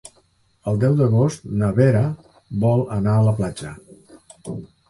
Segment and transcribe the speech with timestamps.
[0.71, 2.03] El deu d'agost na Vera
[2.67, 3.79] vol anar a la platja.